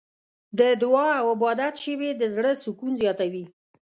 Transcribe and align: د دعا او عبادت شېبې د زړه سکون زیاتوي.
د 0.59 0.61
دعا 0.81 1.09
او 1.21 1.25
عبادت 1.35 1.73
شېبې 1.83 2.09
د 2.15 2.23
زړه 2.35 2.51
سکون 2.63 2.91
زیاتوي. 3.01 3.45